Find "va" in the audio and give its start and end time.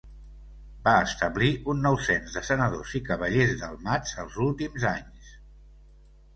0.87-0.93